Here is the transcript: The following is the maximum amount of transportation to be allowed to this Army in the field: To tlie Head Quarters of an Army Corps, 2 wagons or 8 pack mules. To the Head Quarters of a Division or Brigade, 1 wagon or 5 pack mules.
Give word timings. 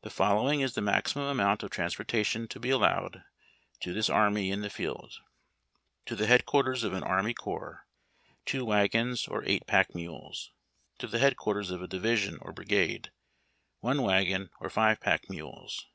The 0.00 0.08
following 0.08 0.62
is 0.62 0.72
the 0.72 0.80
maximum 0.80 1.26
amount 1.26 1.62
of 1.62 1.68
transportation 1.68 2.48
to 2.48 2.58
be 2.58 2.70
allowed 2.70 3.24
to 3.80 3.92
this 3.92 4.08
Army 4.08 4.50
in 4.50 4.62
the 4.62 4.70
field: 4.70 5.12
To 6.06 6.16
tlie 6.16 6.28
Head 6.28 6.46
Quarters 6.46 6.82
of 6.82 6.94
an 6.94 7.02
Army 7.02 7.34
Corps, 7.34 7.86
2 8.46 8.64
wagons 8.64 9.28
or 9.28 9.42
8 9.44 9.66
pack 9.66 9.94
mules. 9.94 10.50
To 11.00 11.06
the 11.06 11.18
Head 11.18 11.36
Quarters 11.36 11.70
of 11.70 11.82
a 11.82 11.86
Division 11.88 12.38
or 12.40 12.54
Brigade, 12.54 13.10
1 13.80 14.00
wagon 14.00 14.48
or 14.60 14.70
5 14.70 14.98
pack 14.98 15.28
mules. 15.28 15.86